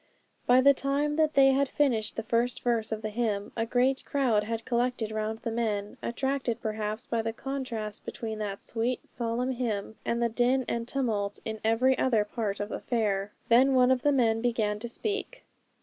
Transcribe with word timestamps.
By 0.47 0.61
the 0.61 0.73
time 0.73 1.15
that 1.17 1.35
they 1.35 1.51
had 1.51 1.69
finished 1.69 2.15
the 2.15 2.23
first 2.23 2.63
verse 2.63 2.91
of 2.91 3.03
the 3.03 3.11
hymn, 3.11 3.51
a 3.55 3.67
great 3.67 4.03
crowd 4.03 4.45
had 4.45 4.65
collected 4.65 5.11
round 5.11 5.41
the 5.43 5.51
men, 5.51 5.95
attracted 6.01 6.59
perhaps 6.59 7.05
by 7.05 7.21
the 7.21 7.31
contrast 7.33 8.03
between 8.03 8.39
that 8.39 8.63
sweet, 8.63 9.07
solemn 9.07 9.51
hymn, 9.51 9.97
and 10.03 10.19
the 10.19 10.27
din 10.27 10.65
and 10.67 10.87
tumult 10.87 11.37
in 11.45 11.59
every 11.63 11.95
other 11.99 12.25
part 12.25 12.59
of 12.59 12.69
the 12.69 12.79
fair. 12.81 13.31
Then 13.47 13.75
one 13.75 13.91
of 13.91 14.01
the 14.01 14.11
men 14.11 14.41
began 14.41 14.79
to 14.79 14.89
speak. 14.89 15.43